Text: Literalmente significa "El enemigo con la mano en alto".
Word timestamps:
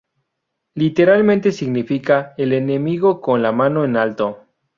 Literalmente 0.73 1.51
significa 1.51 2.33
"El 2.37 2.53
enemigo 2.53 3.21
con 3.21 3.43
la 3.43 3.51
mano 3.51 3.85
en 3.85 3.97
alto". 3.97 4.45